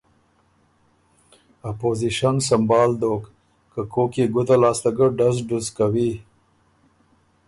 ا 1.67 1.71
پوزیشن 1.79 2.35
سمبهال 2.47 2.91
دوک 3.01 3.23
که 3.71 3.81
کوک 3.93 4.13
يې 4.19 4.25
ګُده 4.33 4.55
لاسته 4.63 4.89
ګۀ 4.97 5.07
ډز 5.17 5.37
ډُز 5.47 5.65
کوی 5.77 6.11